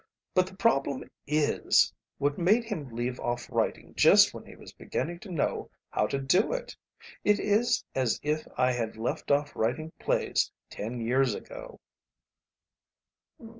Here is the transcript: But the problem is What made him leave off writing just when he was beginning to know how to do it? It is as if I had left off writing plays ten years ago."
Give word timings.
But 0.33 0.47
the 0.47 0.57
problem 0.57 1.03
is 1.27 1.93
What 2.17 2.39
made 2.39 2.63
him 2.63 2.89
leave 2.89 3.19
off 3.19 3.47
writing 3.51 3.93
just 3.95 4.33
when 4.33 4.43
he 4.47 4.55
was 4.55 4.71
beginning 4.73 5.19
to 5.19 5.31
know 5.31 5.69
how 5.91 6.07
to 6.07 6.17
do 6.17 6.53
it? 6.53 6.75
It 7.23 7.39
is 7.39 7.83
as 7.93 8.19
if 8.23 8.47
I 8.57 8.71
had 8.71 8.97
left 8.97 9.29
off 9.29 9.55
writing 9.55 9.91
plays 9.99 10.51
ten 10.71 11.01
years 11.01 11.35
ago." 11.35 11.79